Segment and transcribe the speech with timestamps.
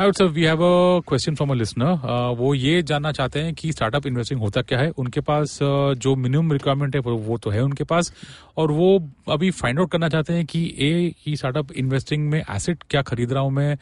[0.00, 4.06] What's we have a question from a listener वो ये जानना चाहते हैं कि स्टार्टअप
[4.06, 4.88] इन्वेस्टिंग होता क्या है?
[4.90, 8.12] उनके पास uh, जो मिनिमम रिक्वायरमेंट है वो तो है उनके पास।
[8.56, 12.84] और वो अभी फाइंड आउट करना चाहते हैं कि ए की स्टार्टअप इन्वेस्टिंग में एसेट
[12.90, 13.76] क्या खरीद रहा हूँ मैं?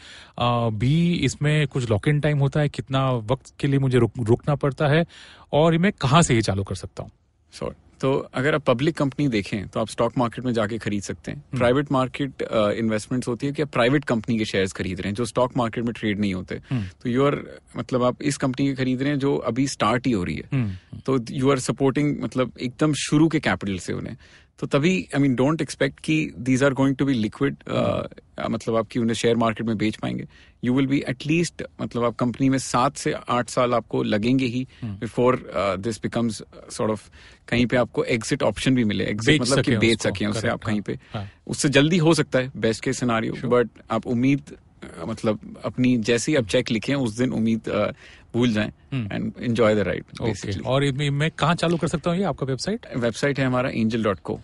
[0.78, 2.68] बी इसमें कुछ लॉक इन टाइम होता है?
[2.68, 5.04] कितना वक्त के लिए मुझे रुक, रुकना पड़ता है?
[5.52, 7.10] और मैं कहाँ से ये चालू कर सकता हूँ?
[7.52, 11.30] श्योर तो अगर आप पब्लिक कंपनी देखें तो आप स्टॉक मार्केट में जाके खरीद सकते
[11.30, 15.14] हैं। प्राइवेट मार्केट इन्वेस्टमेंट्स होती है कि आप प्राइवेट कंपनी के शेयर्स खरीद रहे हैं
[15.14, 17.42] जो स्टॉक मार्केट में ट्रेड नहीं होते। तो यू आर
[17.76, 21.00] मतलब आप इस कंपनी के खरीद रहे हैं जो अभी स्टार्ट ही हो रही है।
[21.06, 24.16] तो यू आर सपोर्टिंग मतलब एकदम शुरू के कैपिटल से उन्हें।
[24.58, 27.56] तो तभी आई मीन डोंट एक्सपेक्ट कि these are going to be liquid
[28.50, 30.26] मतलब आपकी उन्हें शेयर मार्केट में बेच पाएँगे।
[30.64, 34.66] यू विल बी एटलीस्ट मतलब आप कंपनी में सात से आठ साल आपको लगेंगे ही
[34.84, 35.42] before
[35.78, 36.42] this becomes
[36.72, 37.08] sort of
[37.48, 40.80] कहीं पे आपको एग्जिट ऑप्शन भी मिले। एग्जिट मतलब कि बेच सके उससे आप कहीं
[40.80, 44.56] पे। हाँ। उससे जल्दी हो सकता है बेस्ट के सिनारियो बट आप उम्मीद
[45.06, 47.60] मतलब अपनी जैसे ही आप चेक लिखें उस दिन उम्मीद
[48.34, 50.04] भूल जाएँ एंड एंजॉय द राइड
[50.66, 52.24] और इसमें मैं कहाँ चालू कर सकता हूँ ये?
[52.24, 54.40] आपका वेबसाइट वेबसाइट है हमारा angel dot co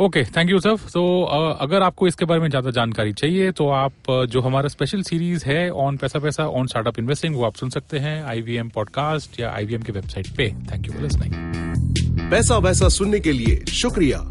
[0.00, 1.22] okay thank you sir तो
[1.60, 5.44] अगर आपको इसके बारे में ज़्यादा जानकारी चाहिए तो आप uh, जो हमारा स्पेशल सीरीज़
[5.44, 9.50] है ऑन पैसा पैसा ऑन स्टार्टअप इन्वेस्टिंग वो आप सुन सकते हैं आईवीएम पॉडकास्ट या
[9.50, 10.50] आईवीएम के वेबसाइट पे.
[10.72, 14.30] Thank you for listening Paisa Vaisa सुनने के लिए शुक्रिया।